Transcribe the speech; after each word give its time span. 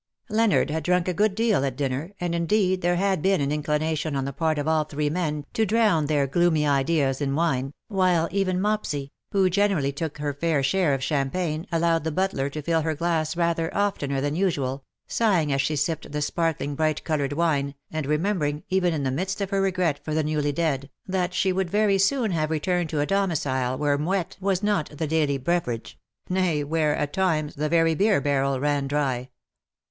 32 0.29 0.33
"yours 0.33 0.41
on 0.41 0.45
MONDAY, 0.47 0.63
GOD's 0.63 0.63
TO 0.63 0.63
DAY." 0.63 0.63
Leonard 0.63 0.73
had 0.73 0.83
drunk 0.83 1.07
a 1.07 1.13
good 1.13 1.35
deal 1.35 1.63
at 1.65 1.75
dinner; 1.75 2.11
and 2.19 2.33
indeed 2.33 2.81
there 2.81 2.95
had 2.95 3.21
been 3.21 3.39
an 3.39 3.51
inclination 3.51 4.15
on 4.15 4.25
the 4.25 4.33
part 4.33 4.57
of 4.57 4.67
all 4.67 4.83
three 4.83 5.11
men 5.11 5.45
to 5.53 5.63
drown 5.63 6.07
their 6.07 6.25
gloomy 6.25 6.65
ideas 6.65 7.21
in 7.21 7.35
wine, 7.35 7.71
while 7.87 8.27
even 8.31 8.59
Mopsy, 8.59 9.11
who 9.31 9.47
generally 9.47 9.91
took 9.91 10.17
her 10.17 10.33
fair 10.33 10.63
share 10.63 10.95
of 10.95 11.03
champagne, 11.03 11.67
allowed 11.71 12.03
the 12.03 12.11
butler 12.11 12.49
to 12.49 12.63
fill 12.63 12.81
her 12.81 12.95
glass 12.95 13.37
rather 13.37 13.71
oftener 13.77 14.19
than 14.19 14.35
usual— 14.35 14.83
sighing 15.07 15.53
as 15.53 15.61
she 15.61 15.75
sipped 15.75 16.11
the 16.11 16.23
sparkling 16.23 16.73
bright 16.73 17.03
coloured 17.03 17.33
wine, 17.33 17.75
and 17.91 18.07
remembering, 18.07 18.63
even 18.69 18.95
in 18.95 19.03
the 19.03 19.11
midst 19.11 19.39
of 19.39 19.51
her 19.51 19.61
regret 19.61 20.03
for 20.03 20.15
the 20.15 20.23
newly 20.23 20.51
dead, 20.51 20.89
that 21.05 21.31
she 21.35 21.53
would 21.53 21.69
very 21.69 21.99
soon 21.99 22.31
have 22.31 22.49
returned 22.49 22.89
to 22.89 23.01
a 23.01 23.05
domicile 23.05 23.77
where 23.77 23.99
Moet 23.99 24.35
was 24.41 24.63
not 24.63 24.89
the 24.97 25.05
daily 25.05 25.37
beverage, 25.37 25.95
nay, 26.27 26.63
where, 26.63 26.95
at 26.95 27.13
times, 27.13 27.53
the 27.53 27.69
very 27.69 27.93
beer 27.93 28.19
barrel 28.19 28.59
ran 28.59 28.87
dry. 28.87 29.29